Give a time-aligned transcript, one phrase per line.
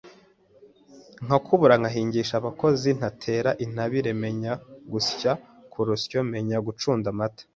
[1.25, 4.53] nkakubura, nkahingisha abakozi nkatera intabire, menya
[4.91, 5.31] gusya
[5.71, 7.43] ku rusyo, menya gucunda amata,